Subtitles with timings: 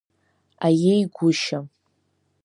[0.65, 1.59] Аиеи, гәышьа!